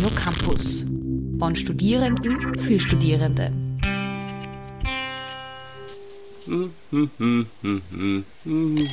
[0.00, 0.86] Radio Campus.
[1.38, 3.52] Von Studierenden für Studierende.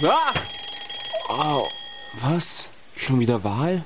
[0.04, 0.34] Ah!
[1.30, 1.66] Oh,
[2.20, 2.68] was?
[2.98, 3.82] Schon wieder Wahl?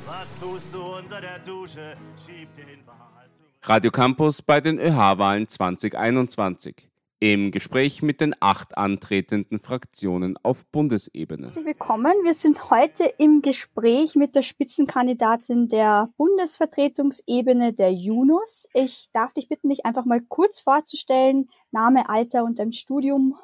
[3.62, 6.91] Radio Campus bei den ÖH-Wahlen 2021
[7.22, 11.44] im Gespräch mit den acht antretenden Fraktionen auf Bundesebene.
[11.44, 12.12] Herzlich willkommen.
[12.24, 18.68] Wir sind heute im Gespräch mit der Spitzenkandidatin der Bundesvertretungsebene der JUNUS.
[18.74, 21.48] Ich darf dich bitten, dich einfach mal kurz vorzustellen.
[21.70, 23.38] Name, Alter und dein Studium.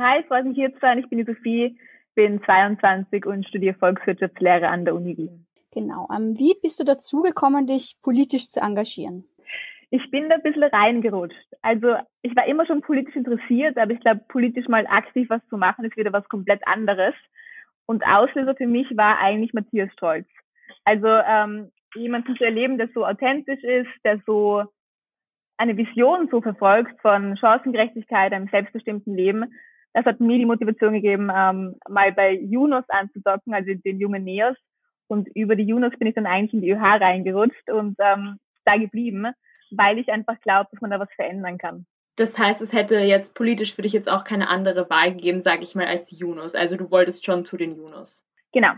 [0.00, 0.98] Hi, freut mich hier zu sein.
[0.98, 1.78] Ich bin die Sophie,
[2.16, 5.46] bin 22 und studiere Volkswirtschaftslehre an der Uni Wien.
[5.70, 6.08] Genau.
[6.12, 9.24] Ähm, wie bist du dazu gekommen, dich politisch zu engagieren?
[9.90, 11.36] Ich bin da ein bisschen reingerutscht.
[11.62, 15.56] Also ich war immer schon politisch interessiert, aber ich glaube, politisch mal aktiv was zu
[15.56, 17.14] machen, ist wieder was komplett anderes.
[17.86, 20.28] Und Auslöser für mich war eigentlich Matthias Stolz.
[20.84, 24.64] Also ähm, jemanden zu erleben, der so authentisch ist, der so
[25.56, 29.52] eine Vision so verfolgt von Chancengerechtigkeit, einem selbstbestimmten Leben.
[29.92, 34.56] Das hat mir die Motivation gegeben, ähm, mal bei Junos anzudocken, also den jungen Neos.
[35.08, 38.76] Und über die Junos bin ich dann eigentlich in die ÖH reingerutscht und ähm, da
[38.76, 39.26] geblieben
[39.70, 41.86] weil ich einfach glaube, dass man da was verändern kann.
[42.16, 45.62] Das heißt, es hätte jetzt politisch für dich jetzt auch keine andere Wahl gegeben, sage
[45.62, 46.54] ich mal, als die Junos.
[46.54, 48.26] Also du wolltest schon zu den Junos.
[48.52, 48.72] Genau,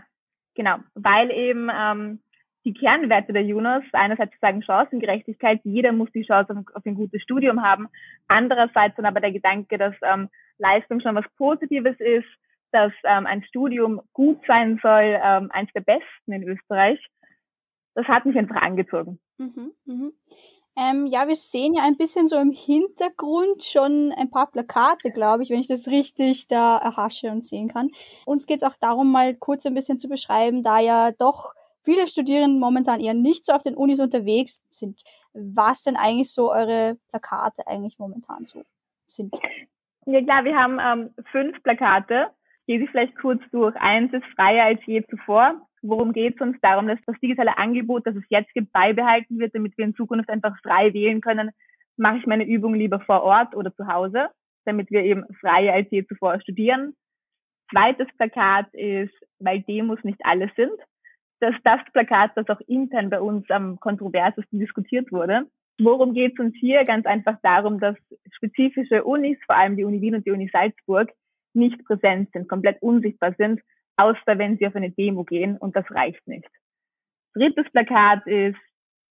[0.55, 2.19] genau, weil eben ähm,
[2.65, 7.21] die Kernwerte der Junos einerseits sagen Chancengerechtigkeit, jeder muss die Chance auf, auf ein gutes
[7.21, 7.89] Studium haben.
[8.27, 12.27] Andererseits dann aber der Gedanke, dass ähm, Leistung schon was Positives ist,
[12.71, 16.99] dass ähm, ein Studium gut sein soll, ähm, eins der besten in Österreich.
[17.95, 19.19] Das hat mich einfach angezogen.
[19.37, 20.11] Mhm, mh.
[20.75, 25.43] Ähm, ja, wir sehen ja ein bisschen so im Hintergrund schon ein paar Plakate, glaube
[25.43, 27.91] ich, wenn ich das richtig da erhasche und sehen kann.
[28.25, 32.07] Uns geht es auch darum, mal kurz ein bisschen zu beschreiben, da ja doch viele
[32.07, 34.99] Studierende momentan eher nicht so auf den Unis unterwegs sind.
[35.33, 38.63] Was denn eigentlich so eure Plakate eigentlich momentan so
[39.07, 39.33] sind?
[40.05, 42.31] Ja klar, wir haben ähm, fünf Plakate.
[42.65, 43.75] Gehe ich vielleicht kurz durch.
[43.75, 45.67] Eins ist freier als je zuvor.
[45.83, 46.57] Worum geht es uns?
[46.61, 50.29] Darum, dass das digitale Angebot, das es jetzt gibt, beibehalten wird, damit wir in Zukunft
[50.29, 51.51] einfach frei wählen können.
[51.97, 54.29] Mache ich meine Übung lieber vor Ort oder zu Hause,
[54.63, 56.95] damit wir eben freier als je zuvor studieren.
[57.69, 60.71] Zweites Plakat ist, weil Demos nicht alles sind.
[61.41, 65.47] Das ist das Plakat, das auch intern bei uns am kontroversesten diskutiert wurde.
[65.81, 66.85] Worum geht es uns hier?
[66.85, 67.97] Ganz einfach darum, dass
[68.31, 71.11] spezifische Unis, vor allem die Uni Wien und die Uni Salzburg,
[71.53, 73.59] nicht präsent sind, komplett unsichtbar sind
[73.97, 76.49] außer wenn sie auf eine Demo gehen und das reicht nicht.
[77.33, 78.59] Drittes Plakat ist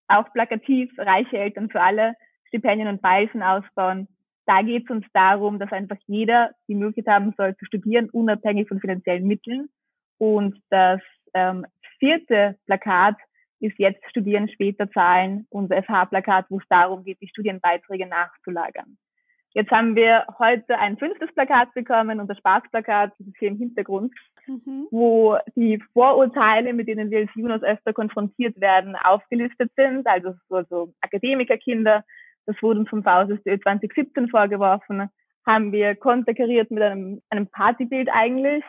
[0.08, 2.14] auch plakativ, reiche Eltern für alle,
[2.48, 4.08] Stipendien und Beihilfen ausbauen.
[4.46, 8.68] Da geht es uns darum, dass einfach jeder die Möglichkeit haben soll zu studieren, unabhängig
[8.68, 9.68] von finanziellen Mitteln.
[10.18, 11.00] Und das
[11.34, 11.66] ähm,
[11.98, 13.16] vierte Plakat
[13.60, 18.98] ist jetzt Studieren, später zahlen, unser FH-Plakat, wo es darum geht, die Studienbeiträge nachzulagern.
[19.54, 24.12] Jetzt haben wir heute ein fünftes Plakat bekommen, unser Spaßplakat, das ist hier im Hintergrund,
[24.46, 24.86] mhm.
[24.90, 30.06] wo die Vorurteile, mit denen wir als Junos öfter konfrontiert werden, aufgelistet sind.
[30.06, 32.02] Also so, so Akademikerkinder,
[32.46, 35.08] das wurde uns vom VSSD 2017 vorgeworfen,
[35.46, 38.64] haben wir konterkariert mit einem, einem Partybild eigentlich,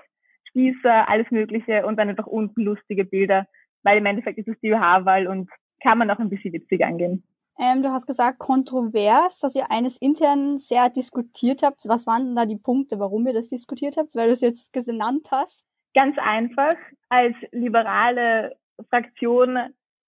[0.50, 3.48] Spießer, alles Mögliche und dann einfach unten lustige Bilder,
[3.84, 5.50] weil im Endeffekt ist es die UH-Wahl und
[5.82, 7.24] kann man auch ein bisschen witzig angehen.
[7.60, 11.88] Ähm, du hast gesagt, kontrovers, dass ihr eines intern sehr diskutiert habt.
[11.88, 14.74] Was waren denn da die Punkte, warum ihr das diskutiert habt, weil du es jetzt
[14.74, 15.66] genannt hast?
[15.94, 16.76] Ganz einfach.
[17.10, 18.56] Als liberale
[18.90, 19.58] Fraktion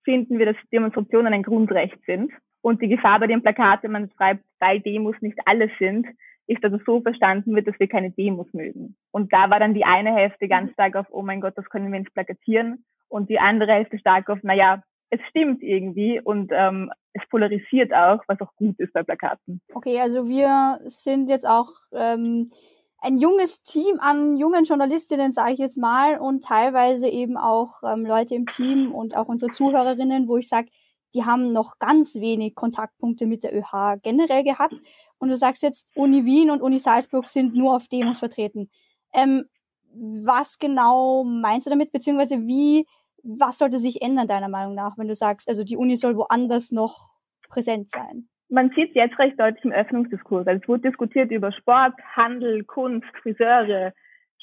[0.04, 2.32] finden wir, dass Demonstrationen ein Grundrecht sind.
[2.62, 6.08] Und die Gefahr bei den Plakaten, man schreibt, weil Demos nicht alles sind,
[6.48, 8.96] ist, dass es so verstanden wird, dass wir keine Demos mögen.
[9.12, 11.92] Und da war dann die eine Hälfte ganz stark auf, oh mein Gott, das können
[11.92, 12.84] wir nicht plakatieren.
[13.08, 14.82] Und die andere Hälfte stark auf, naja,
[15.16, 19.62] es stimmt irgendwie und ähm, es polarisiert auch, was auch gut ist bei Plakaten.
[19.74, 22.52] Okay, also wir sind jetzt auch ähm,
[23.00, 28.06] ein junges Team an jungen Journalistinnen, sage ich jetzt mal, und teilweise eben auch ähm,
[28.06, 30.70] Leute im Team und auch unsere Zuhörerinnen, wo ich sage,
[31.14, 34.76] die haben noch ganz wenig Kontaktpunkte mit der ÖH generell gehabt.
[35.18, 38.70] Und du sagst jetzt, Uni Wien und Uni Salzburg sind nur auf Demos vertreten.
[39.14, 39.46] Ähm,
[39.94, 42.86] was genau meinst du damit, beziehungsweise wie
[43.26, 46.72] was sollte sich ändern, deiner Meinung nach, wenn du sagst, also die Uni soll woanders
[46.72, 47.10] noch
[47.50, 48.28] präsent sein?
[48.50, 50.48] Man sieht jetzt recht deutlich im Öffnungsdiskurs.
[50.48, 53.94] Also es wurde diskutiert über Sport, Handel, Kunst, Friseure,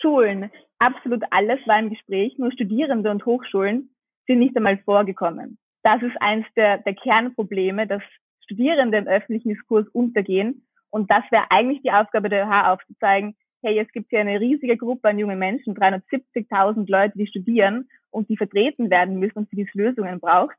[0.00, 0.50] Schulen.
[0.79, 2.34] Absolut alles war im Gespräch.
[2.37, 3.90] Nur Studierende und Hochschulen
[4.26, 5.58] sind nicht einmal vorgekommen.
[5.84, 8.02] Das ist eines der, der Kernprobleme, dass
[8.40, 10.67] Studierende im öffentlichen Diskurs untergehen.
[10.90, 14.76] Und das wäre eigentlich die Aufgabe der ÖH aufzuzeigen, hey, es gibt hier eine riesige
[14.76, 19.56] Gruppe an jungen Menschen, 370.000 Leute, die studieren und die vertreten werden müssen und für
[19.56, 20.56] die es Lösungen braucht.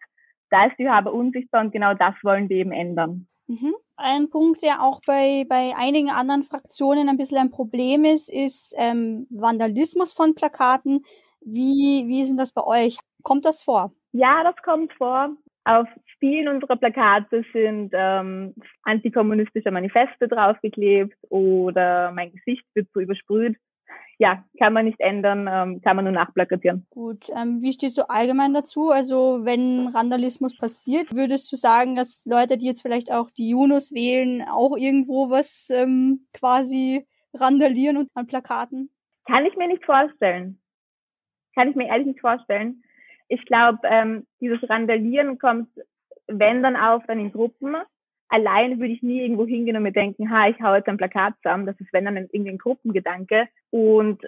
[0.50, 3.28] da ist die ÖH unsichtbar und genau das wollen wir eben ändern.
[3.48, 3.74] Mhm.
[3.96, 8.74] Ein Punkt, der auch bei, bei einigen anderen Fraktionen ein bisschen ein Problem ist, ist
[8.78, 11.04] ähm, Vandalismus von Plakaten.
[11.42, 12.98] Wie, wie ist denn das bei euch?
[13.22, 13.94] Kommt das vor?
[14.12, 15.36] Ja, das kommt vor.
[15.66, 15.88] Auf
[16.20, 18.54] vielen unserer Plakate sind ähm,
[18.84, 23.58] antikommunistische Manifeste draufgeklebt oder mein Gesicht wird so übersprüht
[24.24, 26.88] ja, kann man nicht ändern, ähm, kann man nur nachplakatieren.
[26.92, 28.90] Gut, ähm, wie stehst du allgemein dazu?
[28.90, 33.94] Also wenn Randalismus passiert, würdest du sagen, dass Leute, die jetzt vielleicht auch die Junos
[33.94, 38.90] wählen, auch irgendwo was ähm, quasi randalieren und an Plakaten?
[39.28, 40.58] Kann ich mir nicht vorstellen.
[41.54, 42.82] Kann ich mir ehrlich nicht vorstellen.
[43.28, 45.68] Ich glaube, ähm, dieses Randalieren kommt,
[46.28, 47.76] wenn dann auf, dann in Gruppen
[48.30, 51.36] allein würde ich nie irgendwo hingehen und mir denken, ha, ich hau jetzt ein Plakat
[51.42, 51.66] zusammen.
[51.66, 54.22] Das ist wenn dann irgendwie ein Gruppengedanke und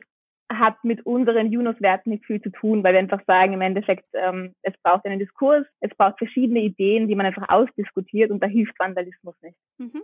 [0.52, 4.54] hat mit unseren Junos-Werten nicht viel zu tun, weil wir einfach sagen, im Endeffekt, ähm,
[4.62, 8.78] es braucht einen Diskurs, es braucht verschiedene Ideen, die man einfach ausdiskutiert und da hilft
[8.78, 9.58] Vandalismus nicht.
[9.80, 10.04] Mhm.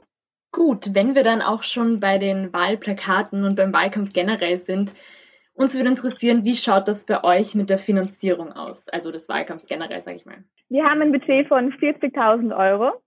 [0.52, 4.94] Gut, wenn wir dann auch schon bei den Wahlplakaten und beim Wahlkampf generell sind,
[5.54, 9.68] uns würde interessieren, wie schaut das bei euch mit der Finanzierung aus, also des Wahlkampfs
[9.68, 10.44] generell, sage ich mal.
[10.70, 13.02] Wir haben ein Budget von 40.000 Euro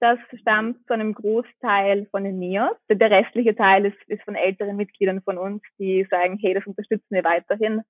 [0.00, 2.76] das stammt zu einem Großteil von den NEOS.
[2.90, 7.10] Der restliche Teil ist, ist von älteren Mitgliedern von uns, die sagen, hey, das unterstützen
[7.10, 7.82] wir weiterhin,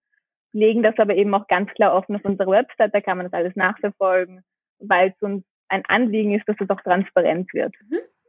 [0.53, 3.33] legen das aber eben auch ganz klar offen auf unserer Website, da kann man das
[3.33, 4.43] alles nachverfolgen,
[4.81, 7.75] weil es uns ein Anliegen ist, dass es auch transparent wird.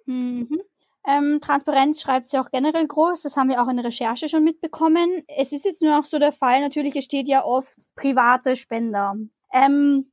[0.06, 0.45] Mhm.
[0.50, 0.62] Mhm.
[1.07, 4.44] Ähm, Transparenz schreibt sie auch generell groß, das haben wir auch in der Recherche schon
[4.44, 5.24] mitbekommen.
[5.27, 9.16] Es ist jetzt nur auch so der Fall, natürlich, es steht ja oft private Spender.
[9.51, 10.11] Ähm,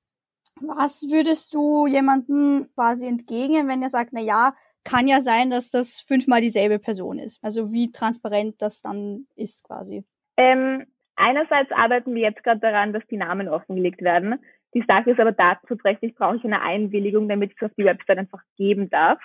[0.60, 5.70] was würdest du jemandem quasi entgegnen, wenn er sagt, na ja, kann ja sein, dass
[5.70, 7.42] das fünfmal dieselbe Person ist.
[7.42, 10.04] Also wie transparent das dann ist quasi.
[10.36, 14.38] Ähm, einerseits arbeiten wir jetzt gerade daran, dass die Namen offengelegt werden.
[14.74, 18.18] Die Sache ist aber datenschutzrechtlich brauche ich eine Einwilligung, damit ich es auf die Website
[18.18, 19.18] einfach geben darf.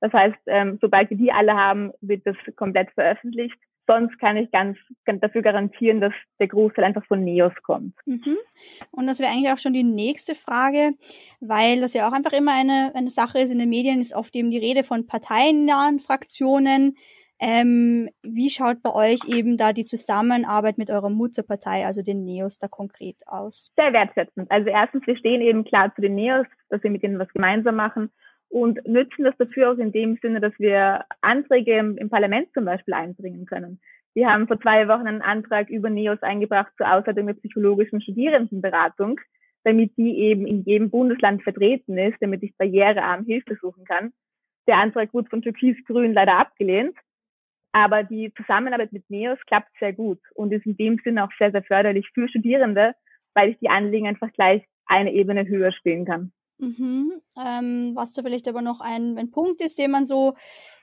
[0.00, 3.58] Das heißt, ähm, sobald wir die alle haben, wird das komplett veröffentlicht
[3.88, 7.94] sonst kann ich ganz, ganz dafür garantieren, dass der Großteil einfach von Neos kommt.
[8.06, 8.36] Mhm.
[8.90, 10.92] Und das wäre eigentlich auch schon die nächste Frage,
[11.40, 13.50] weil das ja auch einfach immer eine, eine Sache ist.
[13.50, 16.96] In den Medien ist oft eben die Rede von parteiennahen Fraktionen.
[17.40, 22.58] Ähm, wie schaut bei euch eben da die Zusammenarbeit mit eurer Mutterpartei, also den Neos,
[22.58, 23.72] da konkret aus?
[23.76, 24.50] Sehr wertschätzend.
[24.50, 27.76] Also erstens, wir stehen eben klar zu den Neos, dass wir mit ihnen was gemeinsam
[27.76, 28.10] machen
[28.48, 32.64] und nützen das dafür auch in dem Sinne, dass wir Anträge im, im, Parlament zum
[32.64, 33.80] Beispiel einbringen können.
[34.14, 39.20] Wir haben vor zwei Wochen einen Antrag über NEOS eingebracht zur Ausleitung der psychologischen Studierendenberatung,
[39.64, 44.12] damit die eben in jedem Bundesland vertreten ist, damit ich barrierearm Hilfe suchen kann.
[44.66, 46.96] Der Antrag wurde von Türkis-Grün leider abgelehnt,
[47.72, 51.52] aber die Zusammenarbeit mit NEOS klappt sehr gut und ist in dem Sinne auch sehr,
[51.52, 52.94] sehr förderlich für Studierende,
[53.34, 56.32] weil ich die Anliegen einfach gleich eine Ebene höher spielen kann.
[56.58, 57.12] Mhm.
[57.40, 60.34] Ähm, was da vielleicht aber noch ein, ein Punkt ist, den man so,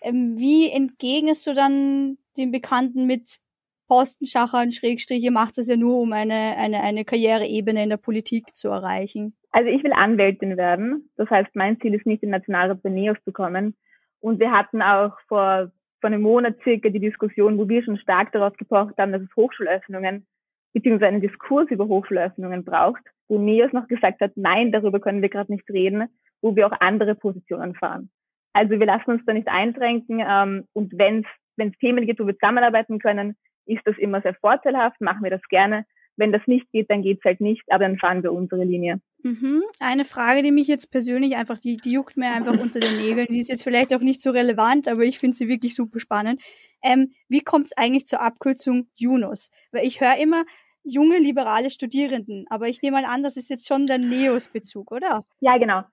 [0.01, 3.39] ähm, wie entgegnest du dann den Bekannten mit
[3.88, 8.69] Postenschachern, Schrägstriche, macht es ja nur, um eine, eine, eine Karriereebene in der Politik zu
[8.69, 9.36] erreichen?
[9.51, 11.10] Also ich will Anwältin werden.
[11.18, 13.75] Das heißt, mein Ziel ist nicht, in Nationalrat bei NEOS zu kommen.
[14.22, 18.31] Und wir hatten auch vor, vor einem Monat circa die Diskussion, wo wir schon stark
[18.31, 20.25] darauf gepocht haben, dass es Hochschulöffnungen
[20.74, 25.30] beziehungsweise einen Diskurs über Hochschulöffnungen braucht wo NEOS noch gesagt hat, nein, darüber können wir
[25.30, 26.07] gerade nicht reden,
[26.42, 28.10] wo wir auch andere Positionen fahren.
[28.53, 31.25] Also wir lassen uns da nicht einschränken ähm, und wenn
[31.58, 35.41] es Themen gibt, wo wir zusammenarbeiten können, ist das immer sehr vorteilhaft, machen wir das
[35.50, 35.86] gerne.
[36.17, 39.01] Wenn das nicht geht, dann geht's halt nicht, aber dann fahren wir unsere Linie.
[39.24, 39.63] Mhm.
[39.79, 43.27] Eine Frage, die mich jetzt persönlich einfach, die, die juckt mir einfach unter den Nägeln.
[43.29, 46.41] Die ist jetzt vielleicht auch nicht so relevant, aber ich finde sie wirklich super spannend.
[46.82, 49.50] Ähm, wie kommt es eigentlich zur Abkürzung Junos?
[49.72, 50.46] Weil ich höre immer,
[50.86, 52.46] junge liberale Studierenden.
[52.50, 55.25] Aber ich nehme mal an, das ist jetzt schon der NEOS-Bezug, oder?
[55.42, 55.84] Ja, genau.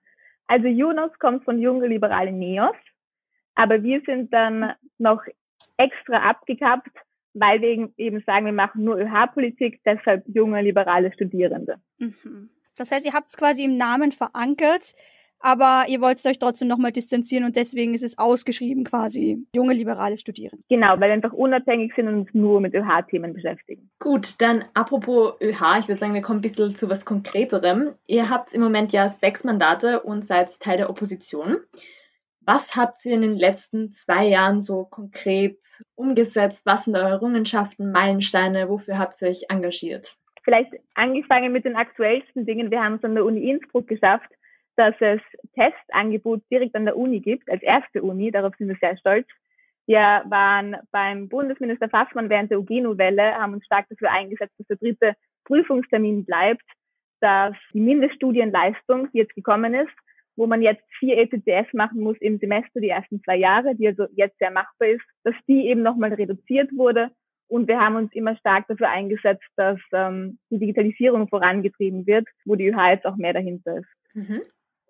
[0.47, 2.75] Also Junos kommt von junge liberale NEOS,
[3.55, 5.21] aber wir sind dann noch
[5.77, 6.91] extra abgekappt,
[7.33, 11.77] weil wir eben sagen, wir machen nur ÖH-Politik, deshalb junge liberale Studierende.
[11.97, 12.49] Mhm.
[12.77, 14.93] Das heißt, ihr habt es quasi im Namen verankert,
[15.43, 19.73] aber ihr wollt es euch trotzdem nochmal distanzieren und deswegen ist es ausgeschrieben quasi junge
[19.73, 20.63] liberale Studierende.
[20.69, 23.91] Genau, weil wir einfach unabhängig sind und uns nur mit ÖH-Themen beschäftigen.
[23.99, 27.93] Gut, dann apropos ÖH, ich würde sagen, wir kommen ein bisschen zu was Konkreterem.
[28.07, 31.57] Ihr habt im Moment ja sechs Mandate und seid Teil der Opposition.
[32.45, 36.65] Was habt ihr in den letzten zwei Jahren so konkret umgesetzt?
[36.65, 38.69] Was sind eure Errungenschaften, Meilensteine?
[38.69, 40.15] Wofür habt ihr euch engagiert?
[40.43, 42.71] Vielleicht angefangen mit den aktuellsten Dingen.
[42.71, 44.29] Wir haben es an der Uni Innsbruck geschafft,
[44.75, 45.21] dass es
[45.55, 49.27] Testangebot direkt an der Uni gibt, als erste Uni, darauf sind wir sehr stolz.
[49.85, 54.77] Wir waren beim Bundesminister Fassmann während der UG-Novelle, haben uns stark dafür eingesetzt, dass der
[54.77, 55.13] dritte
[55.45, 56.63] Prüfungstermin bleibt,
[57.19, 59.93] dass die Mindeststudienleistung, die jetzt gekommen ist,
[60.35, 64.07] wo man jetzt vier ECTS machen muss im Semester, die ersten zwei Jahre, die also
[64.15, 67.11] jetzt sehr machbar ist, dass die eben nochmal reduziert wurde.
[67.47, 72.55] Und wir haben uns immer stark dafür eingesetzt, dass ähm, die Digitalisierung vorangetrieben wird, wo
[72.55, 73.87] die ÖH jetzt auch mehr dahinter ist.
[74.13, 74.41] Mhm.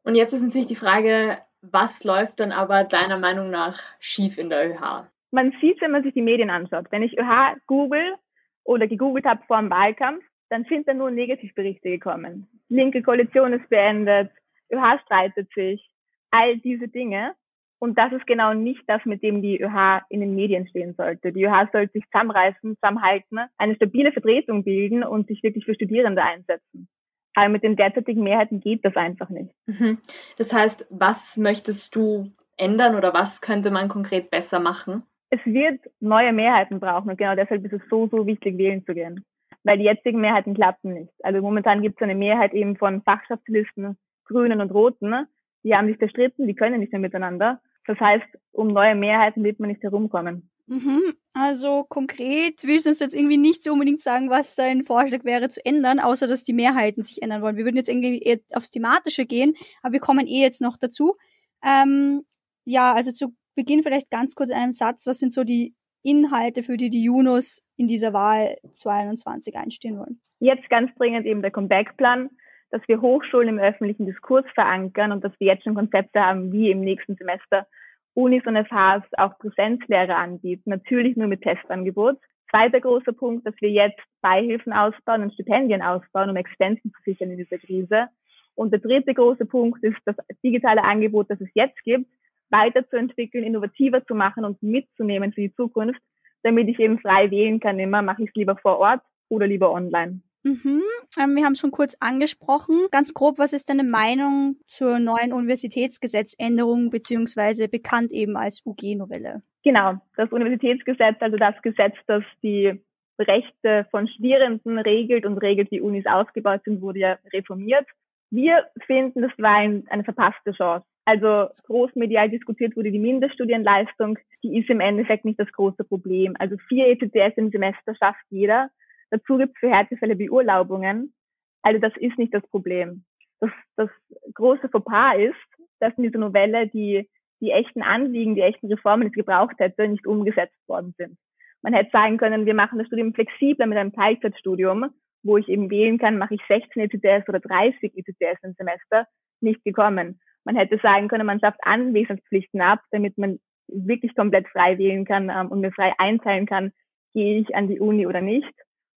[0.04, 4.50] Und jetzt ist natürlich die Frage, was läuft dann aber deiner Meinung nach schief in
[4.50, 5.08] der ÖH?
[5.32, 6.88] Man sieht, wenn man sich die Medien anschaut.
[6.92, 8.16] Wenn ich ÖH google
[8.64, 12.48] oder gegoogelt habe vor dem Wahlkampf, dann sind da nur Negativberichte gekommen.
[12.70, 14.30] Linke Koalition ist beendet,
[14.72, 15.90] ÖH streitet sich,
[16.32, 17.34] all diese Dinge.
[17.80, 21.32] Und das ist genau nicht das, mit dem die ÖH in den Medien stehen sollte.
[21.32, 26.24] Die ÖH sollte sich zusammenreißen, zusammenhalten, eine stabile Vertretung bilden und sich wirklich für Studierende
[26.24, 26.88] einsetzen.
[27.36, 29.54] Aber mit den derzeitigen Mehrheiten geht das einfach nicht.
[29.66, 29.98] Mhm.
[30.38, 35.04] Das heißt, was möchtest du ändern oder was könnte man konkret besser machen?
[35.30, 38.94] Es wird neue Mehrheiten brauchen und genau deshalb ist es so, so wichtig, wählen zu
[38.94, 39.26] gehen.
[39.64, 41.14] Weil die jetzigen Mehrheiten klappen nicht.
[41.24, 45.26] Also momentan gibt es eine Mehrheit eben von Fachschaftslisten, Grünen und Roten.
[45.64, 47.62] Die haben sich zerstritten, die können nicht mehr miteinander.
[47.88, 50.50] Das heißt, um neue Mehrheiten wird man nicht herumkommen.
[50.68, 51.14] Mhm.
[51.34, 55.50] Also konkret willst du uns jetzt irgendwie nicht so unbedingt sagen, was dein Vorschlag wäre
[55.50, 57.58] zu ändern, außer dass die Mehrheiten sich ändern wollen.
[57.58, 61.16] Wir würden jetzt irgendwie eher aufs Thematische gehen, aber wir kommen eh jetzt noch dazu.
[61.64, 62.24] Ähm,
[62.66, 65.06] ja, also zu Beginn vielleicht ganz kurz einen Satz.
[65.06, 70.22] Was sind so die Inhalte, für die die Junos in dieser Wahl 2021 einstehen wollen?
[70.40, 72.30] Jetzt ganz dringend eben der Comeback-Plan,
[72.72, 76.72] dass wir Hochschulen im öffentlichen Diskurs verankern und dass wir jetzt schon Konzepte haben, wie
[76.72, 77.68] im nächsten Semester
[78.16, 82.18] Unis und FHs auch Präsenzlehre anbieten, natürlich nur mit Testangebot.
[82.50, 87.32] Zweiter großer Punkt, dass wir jetzt Beihilfen ausbauen und Stipendien ausbauen, um Existenzen zu sichern
[87.32, 88.10] in dieser Krise.
[88.56, 92.08] Und der dritte große Punkt ist das digitale Angebot, das es jetzt gibt,
[92.50, 96.00] weiterzuentwickeln, innovativer zu machen und mitzunehmen für die Zukunft,
[96.44, 99.72] damit ich eben frei wählen kann immer, mache ich es lieber vor Ort oder lieber
[99.72, 100.22] online.
[100.44, 100.84] Mhm.
[101.18, 102.76] Ähm, wir haben es schon kurz angesprochen.
[102.92, 109.42] Ganz grob, was ist deine Meinung zur neuen Universitätsgesetzänderung beziehungsweise bekannt eben als UG-Novelle?
[109.64, 112.74] Genau, das Universitätsgesetz, also das Gesetz, das die
[113.18, 117.86] Rechte von Studierenden regelt und regelt, wie Unis ausgebaut sind, wurde ja reformiert.
[118.30, 120.86] Wir finden, das war ein, eine verpasste Chance.
[121.06, 126.36] Also großmedial diskutiert wurde die Mindeststudienleistung, die ist im Endeffekt nicht das große Problem.
[126.40, 128.70] Also vier ECTS im Semester schafft jeder.
[129.14, 131.14] Dazu gibt es für Härtefälle Beurlaubungen.
[131.62, 133.06] Also das ist nicht das Problem.
[133.40, 133.90] Das, das
[134.34, 137.08] große Fauxpas ist, dass in dieser Novelle die,
[137.40, 141.20] die echten Anliegen, die echten Reformen, die es gebraucht hätte, nicht umgesetzt worden sind.
[141.62, 144.88] Man hätte sagen können, wir machen das Studium flexibler mit einem Teilzeitstudium,
[145.22, 149.06] wo ich eben wählen kann, mache ich 16 ECTS oder 30 ECTS im Semester,
[149.42, 150.20] nicht gekommen.
[150.44, 155.30] Man hätte sagen können, man schafft Anwesenheitspflichten ab, damit man wirklich komplett frei wählen kann
[155.30, 156.72] ähm, und mir frei einteilen kann,
[157.14, 158.52] gehe ich an die Uni oder nicht.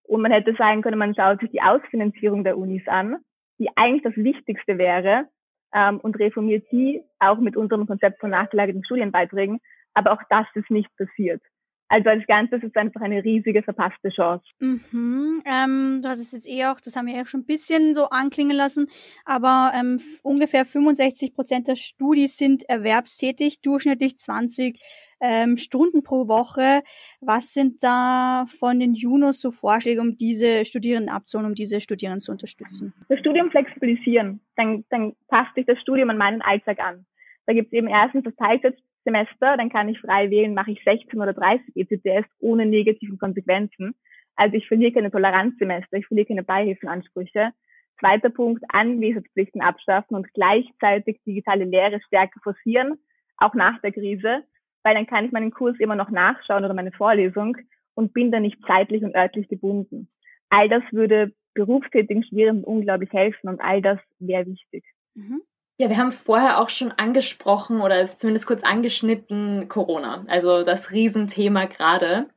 [0.08, 3.18] Und man hätte sagen können, man schaut sich die Ausfinanzierung der Unis an,
[3.58, 5.28] die eigentlich das Wichtigste wäre,
[5.76, 9.60] ähm, und reformiert die auch mit unserem Konzept von nachgelagerten Studienbeiträgen.
[9.94, 11.42] Aber auch das ist nicht passiert.
[11.88, 14.44] Also als Ganzes ist einfach eine riesige verpasste Chance.
[14.60, 17.94] Mhm, ähm, du hast es jetzt eh auch, das haben wir ja schon ein bisschen
[17.94, 18.88] so anklingen lassen,
[19.24, 24.82] aber ähm, ungefähr 65 Prozent der Studis sind erwerbstätig, durchschnittlich 20
[25.22, 26.84] ähm, Stunden pro Woche.
[27.22, 32.22] Was sind da von den Junos so Vorschläge, um diese Studierenden abzuholen, um diese Studierenden
[32.22, 32.94] zu unterstützen?
[33.10, 37.06] Das Studium flexibilisieren, dann, dann passt sich das Studium an meinen Alltag an.
[37.46, 41.20] Da gibt es eben erstens das Teilzeitsemester, dann kann ich frei wählen, mache ich 16
[41.20, 43.96] oder 30 ECTS ohne negativen Konsequenzen.
[44.36, 47.52] Also ich verliere keine Toleranzsemester, ich verliere keine Beihilfenansprüche.
[48.00, 53.00] Zweiter Punkt, Anwesenheitspflichten abschaffen und gleichzeitig digitale Lehre stärker forcieren,
[53.38, 54.44] auch nach der Krise
[54.86, 57.58] weil dann kann ich meinen Kurs immer noch nachschauen oder meine Vorlesung
[57.96, 60.08] und bin dann nicht zeitlich und örtlich gebunden.
[60.50, 64.86] All das würde berufstätigen Studierenden unglaublich helfen und all das wäre wichtig.
[65.16, 65.42] Mhm.
[65.80, 70.92] Ja, wir haben vorher auch schon angesprochen oder es zumindest kurz angeschnitten Corona, also das
[70.92, 72.28] Riesenthema gerade.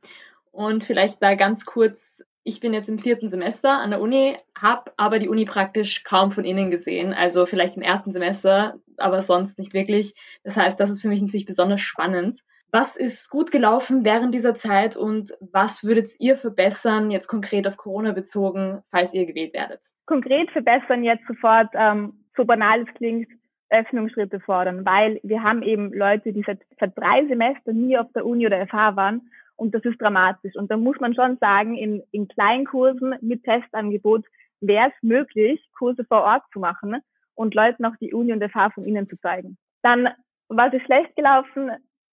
[0.51, 4.91] Und vielleicht da ganz kurz ich bin jetzt im vierten Semester an der Uni, habe
[4.97, 7.13] aber die Uni praktisch kaum von innen gesehen.
[7.13, 10.13] Also vielleicht im ersten Semester, aber sonst nicht wirklich.
[10.43, 12.39] Das heißt, das ist für mich natürlich besonders spannend.
[12.71, 17.77] Was ist gut gelaufen während dieser Zeit und was würdet ihr verbessern, jetzt konkret auf
[17.77, 19.81] Corona bezogen, falls ihr gewählt werdet?
[20.05, 23.27] Konkret verbessern jetzt sofort, ähm, so banal es klingt,
[23.71, 28.25] Öffnungsschritte fordern, weil wir haben eben Leute, die seit, seit drei Semestern nie auf der
[28.25, 30.55] Uni oder FH waren und das ist dramatisch.
[30.55, 34.25] Und da muss man schon sagen, in, in Kleinkursen mit Testangebot
[34.61, 36.97] wäre es möglich, Kurse vor Ort zu machen
[37.35, 39.57] und Leuten auch die Uni und FH von innen zu zeigen.
[39.81, 40.09] Dann
[40.47, 41.71] war es schlecht gelaufen.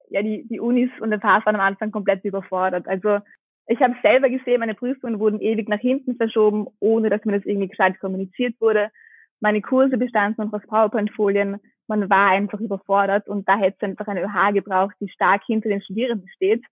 [0.08, 2.86] Ja, die, die Unis und FHs waren am Anfang komplett überfordert.
[2.88, 3.18] Also
[3.68, 7.46] Ich habe selber gesehen, meine Prüfungen wurden ewig nach hinten verschoben, ohne dass mir das
[7.46, 8.90] irgendwie gescheit kommuniziert wurde.
[9.40, 11.58] Meine Kurse bestanden noch aus PowerPoint-Folien.
[11.88, 15.68] Man war einfach überfordert und da hätte es einfach eine ÖH gebraucht, die stark hinter
[15.68, 16.64] den Studierenden steht.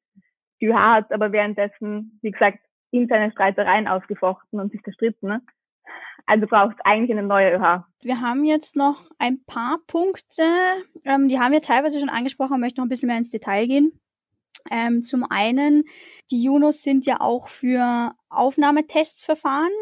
[0.66, 2.58] ÖH hat aber währenddessen, wie gesagt,
[2.90, 5.40] interne Streitereien ausgefochten und sich zerstritten.
[6.26, 7.84] Also braucht eigentlich eine neue ÖH.
[8.02, 10.42] Wir haben jetzt noch ein paar Punkte,
[11.04, 14.00] ähm, die haben wir teilweise schon angesprochen, möchte noch ein bisschen mehr ins Detail gehen.
[14.70, 15.84] Ähm, zum einen,
[16.30, 19.72] die Junos sind ja auch für Aufnahmetests verfahren,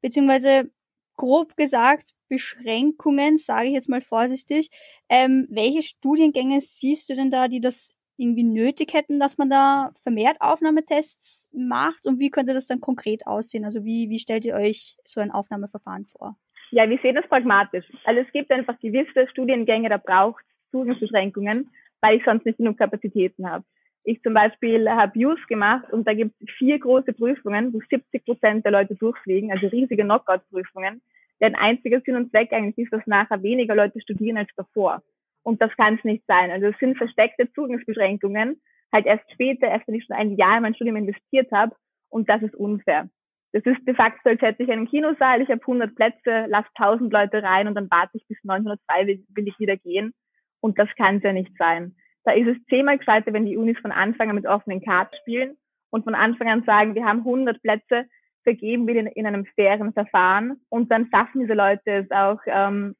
[0.00, 0.70] beziehungsweise
[1.16, 4.70] grob gesagt Beschränkungen, sage ich jetzt mal vorsichtig.
[5.08, 9.92] Ähm, welche Studiengänge siehst du denn da, die das irgendwie nötig hätten, dass man da
[10.02, 13.64] vermehrt Aufnahmetests macht und wie könnte das dann konkret aussehen?
[13.64, 16.36] Also wie, wie stellt ihr euch so ein Aufnahmeverfahren vor?
[16.70, 17.86] Ja, wir sehen das pragmatisch.
[18.04, 21.70] Also es gibt einfach gewisse Studiengänge, da braucht Zugangsbeschränkungen,
[22.00, 23.64] weil ich sonst nicht genug Kapazitäten habe.
[24.04, 28.24] Ich zum Beispiel habe Use gemacht und da gibt es vier große Prüfungen, wo 70
[28.24, 31.02] Prozent der Leute durchfliegen, also riesige Knockout-Prüfungen.
[31.40, 35.02] Deren einziger Sinn und Zweck eigentlich ist, dass nachher weniger Leute studieren als davor.
[35.46, 36.50] Und das kann es nicht sein.
[36.50, 38.60] Also es sind versteckte Zugangsbeschränkungen,
[38.92, 41.76] halt erst später, erst wenn ich schon ein Jahr in mein Studium investiert habe
[42.08, 43.08] und das ist unfair.
[43.52, 47.12] Das ist de facto, als hätte ich einen Kinosaal, ich habe 100 Plätze, lasse 1000
[47.12, 50.12] Leute rein und dann warte ich bis 902 will ich wieder gehen.
[50.60, 51.94] Und das kann es ja nicht sein.
[52.24, 55.56] Da ist es zehnmal gescheiter, wenn die Unis von Anfang an mit offenen Karten spielen
[55.90, 58.06] und von Anfang an sagen, wir haben 100 Plätze,
[58.42, 62.96] vergeben wir in, in einem fairen Verfahren und dann schaffen diese Leute es auch, ähm,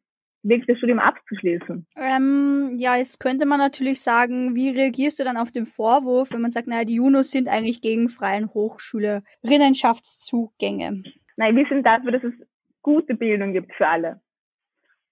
[0.48, 1.86] wirklich das Studium abzuschließen.
[1.96, 6.40] Ähm, ja, jetzt könnte man natürlich sagen, wie reagierst du dann auf den Vorwurf, wenn
[6.40, 11.02] man sagt, naja, die Junos sind eigentlich gegen freien Hochschülerinnenschaftszugänge?
[11.36, 12.32] Nein, wir sind dafür, dass es
[12.82, 14.20] gute Bildung gibt für alle.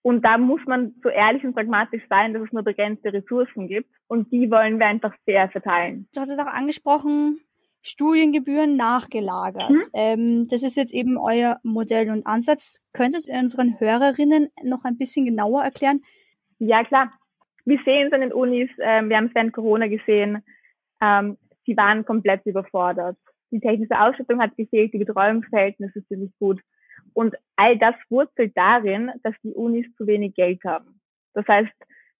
[0.02, 3.90] Und da muss man so ehrlich und pragmatisch sein, dass es nur begrenzte Ressourcen gibt.
[4.06, 6.06] Und die wollen wir einfach fair verteilen.
[6.14, 7.40] Du hast es auch angesprochen,
[7.86, 9.70] Studiengebühren nachgelagert.
[9.70, 9.80] Mhm.
[9.92, 12.80] Ähm, das ist jetzt eben euer Modell und Ansatz.
[12.94, 16.00] Könntest du unseren Hörerinnen noch ein bisschen genauer erklären?
[16.58, 17.12] Ja, klar.
[17.66, 20.42] Wir sehen es an den Unis, ähm, wir haben es während Corona gesehen,
[21.00, 23.16] ähm, sie waren komplett überfordert.
[23.50, 26.60] Die technische Ausstattung hat gefehlt, die Betreuungsverhältnisse sind nicht gut.
[27.12, 31.00] Und all das wurzelt darin, dass die Unis zu wenig Geld haben.
[31.32, 31.72] Das heißt,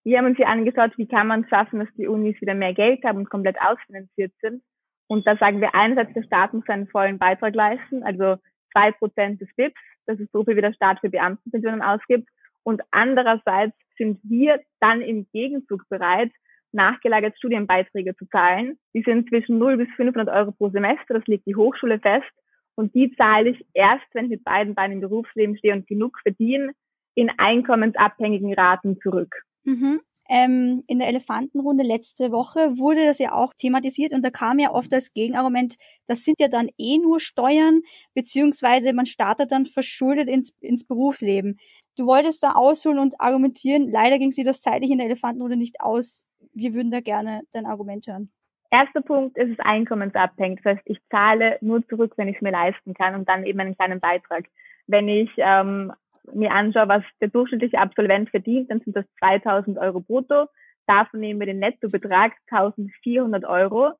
[0.03, 2.73] wir haben uns hier angeschaut, wie kann man es schaffen, dass die Unis wieder mehr
[2.73, 4.63] Geld haben und komplett ausfinanziert sind.
[5.07, 8.37] Und da sagen wir einerseits, der Staat muss seinen vollen Beitrag leisten, also
[8.71, 12.27] zwei Prozent des BIPs, das ist so viel, wie der Staat für Beamtenpensionen ausgibt.
[12.63, 16.31] Und andererseits sind wir dann im Gegenzug bereit,
[16.71, 18.77] nachgelagert Studienbeiträge zu zahlen.
[18.93, 22.29] Die sind zwischen 0 bis 500 Euro pro Semester, das legt die Hochschule fest.
[22.75, 26.19] Und die zahle ich erst, wenn ich mit beiden Beinen im Berufsleben stehe und genug
[26.21, 26.73] verdiene,
[27.15, 29.33] in einkommensabhängigen Raten zurück.
[29.63, 30.01] Mhm.
[30.27, 34.71] Ähm, in der Elefantenrunde letzte Woche wurde das ja auch thematisiert und da kam ja
[34.71, 35.75] oft das Gegenargument,
[36.07, 37.81] das sind ja dann eh nur Steuern,
[38.15, 41.59] beziehungsweise man startet dann verschuldet ins, ins Berufsleben.
[41.95, 45.79] Du wolltest da ausholen und argumentieren, leider ging sie das zeitlich in der Elefantenrunde nicht
[45.79, 46.25] aus.
[46.53, 48.31] Wir würden da gerne dein Argument hören.
[48.71, 50.59] Erster Punkt ist es einkommensabhängig.
[50.63, 53.59] Das heißt, ich zahle nur zurück, wenn ich es mir leisten kann und dann eben
[53.59, 54.45] einen kleinen Beitrag.
[54.87, 55.93] Wenn ich ähm,
[56.33, 60.47] mir anschaue, was der durchschnittliche Absolvent verdient, dann sind das 2000 Euro brutto.
[60.87, 63.93] Davon nehmen wir den Nettobetrag 1400 Euro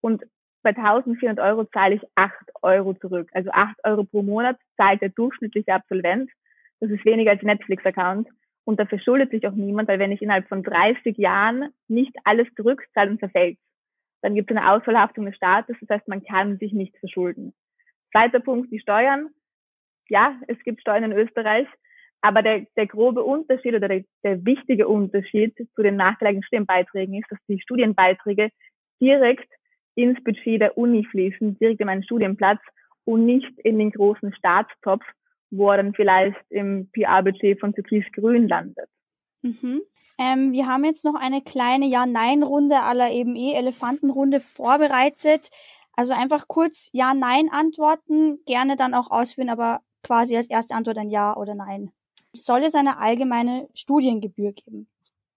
[0.00, 0.22] und
[0.62, 3.28] bei 1400 Euro zahle ich 8 Euro zurück.
[3.32, 6.30] Also 8 Euro pro Monat zahlt der durchschnittliche Absolvent.
[6.80, 8.28] Das ist weniger als Netflix-Account.
[8.64, 12.46] Und da verschuldet sich auch niemand, weil wenn ich innerhalb von 30 Jahren nicht alles
[12.54, 13.58] zurückzahle und verfällt,
[14.22, 17.52] dann gibt es eine Ausfallhaftung des Staates, das heißt, man kann sich nicht verschulden.
[18.12, 19.30] Zweiter Punkt, die Steuern.
[20.12, 21.66] Ja, es gibt Steuern in Österreich,
[22.20, 27.30] aber der, der grobe Unterschied oder der, der wichtige Unterschied zu den nachgelagerten Studienbeiträgen ist,
[27.30, 28.50] dass die Studienbeiträge
[29.00, 29.50] direkt
[29.94, 32.60] ins Budget der Uni fließen, direkt in meinen Studienplatz
[33.04, 35.02] und nicht in den großen Staatstopf,
[35.50, 38.90] wo er dann vielleicht im PR-Budget von Türkis Grün landet.
[39.40, 39.80] Mhm.
[40.18, 45.48] Ähm, wir haben jetzt noch eine kleine Ja-Nein-Runde aller eben eh Elefantenrunde vorbereitet.
[45.94, 51.10] Also einfach kurz Ja-Nein antworten, gerne dann auch ausführen, aber quasi als erste Antwort ein
[51.10, 51.90] Ja oder Nein.
[52.32, 54.88] Soll es eine allgemeine Studiengebühr geben?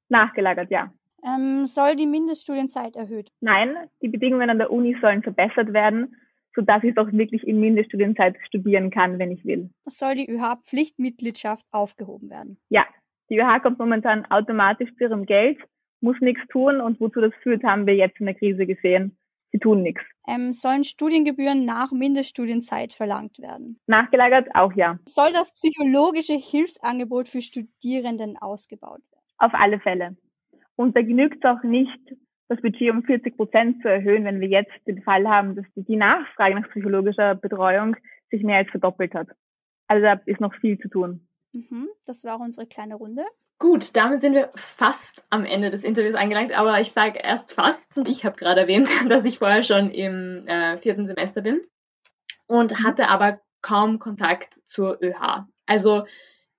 [0.10, 0.93] Nachgelagert, ja.
[1.25, 3.32] Ähm, soll die Mindeststudienzeit erhöht?
[3.41, 6.15] Nein, die Bedingungen an der Uni sollen verbessert werden,
[6.54, 9.69] sodass ich doch wirklich in Mindeststudienzeit studieren kann, wenn ich will.
[9.88, 12.58] Soll die ÖH-Pflichtmitgliedschaft aufgehoben werden?
[12.69, 12.86] Ja,
[13.30, 15.58] die ÖH kommt momentan automatisch zu ihrem Geld,
[15.99, 19.17] muss nichts tun und wozu das führt, haben wir jetzt in der Krise gesehen.
[19.55, 20.03] Sie tun nichts.
[20.27, 23.79] Ähm, sollen Studiengebühren nach Mindeststudienzeit verlangt werden?
[23.87, 24.99] Nachgelagert auch ja.
[25.07, 29.23] Soll das psychologische Hilfsangebot für Studierenden ausgebaut werden?
[29.37, 30.17] Auf alle Fälle.
[30.75, 32.01] Und da genügt es auch nicht,
[32.49, 35.95] das Budget um 40 Prozent zu erhöhen, wenn wir jetzt den Fall haben, dass die
[35.95, 37.95] Nachfrage nach psychologischer Betreuung
[38.31, 39.29] sich mehr als verdoppelt hat.
[39.87, 41.29] Also da ist noch viel zu tun.
[41.53, 43.23] Mhm, das war unsere kleine Runde.
[43.57, 47.97] Gut, damit sind wir fast am Ende des Interviews angelangt, aber ich sage erst fast.
[48.05, 51.61] Ich habe gerade erwähnt, dass ich vorher schon im äh, vierten Semester bin
[52.47, 52.83] und mhm.
[52.83, 55.45] hatte aber kaum Kontakt zur ÖH.
[55.65, 56.05] Also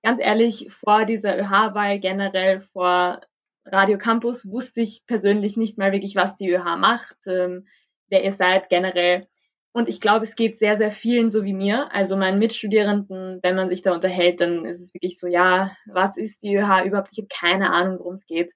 [0.03, 3.21] ganz ehrlich, vor dieser ÖH-Wahl generell, vor
[3.65, 7.67] Radio Campus, wusste ich persönlich nicht mal wirklich, was die ÖH macht, ähm,
[8.09, 9.27] wer ihr seid generell.
[9.73, 11.93] Und ich glaube, es geht sehr, sehr vielen so wie mir.
[11.93, 16.17] Also meinen Mitstudierenden, wenn man sich da unterhält, dann ist es wirklich so, ja, was
[16.17, 17.09] ist die ÖH überhaupt?
[17.11, 18.53] Ich habe keine Ahnung, worum es geht.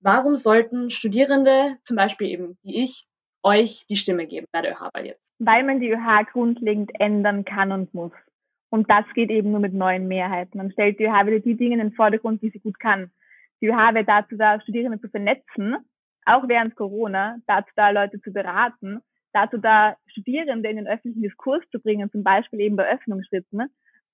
[0.00, 3.06] Warum sollten Studierende, zum Beispiel eben wie ich,
[3.42, 5.32] euch die Stimme geben bei der ÖH-Wahl jetzt?
[5.38, 8.12] Weil man die ÖH grundlegend ändern kann und muss.
[8.70, 10.58] Und das geht eben nur mit neuen Mehrheiten.
[10.58, 13.10] Man stellt die ÖH wieder die Dinge in den Vordergrund, die sie gut kann.
[13.60, 15.76] Die ÖH wäre dazu da, Studierende zu vernetzen,
[16.24, 19.00] auch während Corona, dazu da, Leute zu beraten
[19.32, 23.62] dazu da, Studierende in den öffentlichen Diskurs zu bringen, zum Beispiel eben bei Öffnungsschritten.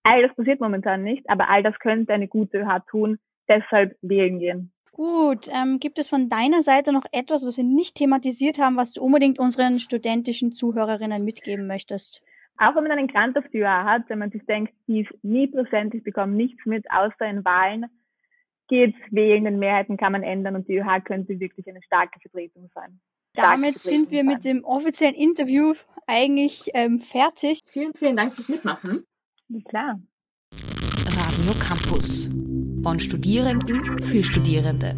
[0.02, 3.18] All das passiert momentan nicht, aber all das könnte eine gute ÖH tun.
[3.48, 4.72] Deshalb wählen gehen.
[4.92, 8.92] Gut, ähm, gibt es von deiner Seite noch etwas, was wir nicht thematisiert haben, was
[8.92, 12.22] du unbedingt unseren studentischen Zuhörerinnen mitgeben möchtest?
[12.56, 15.12] Auch wenn man einen Grant auf die ÖH hat, wenn man sich denkt, die ist
[15.22, 17.86] nie präsent, ich bekomme nichts mit, außer in Wahlen,
[18.68, 22.70] geht's wählen, den Mehrheiten kann man ändern und die ÖH könnte wirklich eine starke Vertretung
[22.74, 22.98] sein.
[23.36, 25.74] Damit sind wir mit dem offiziellen Interview
[26.06, 27.60] eigentlich ähm, fertig.
[27.66, 29.04] Vielen, vielen Dank fürs Mitmachen.
[29.48, 30.00] Ja, klar.
[31.06, 32.28] Radio Campus.
[32.82, 34.96] Von Studierenden für Studierende.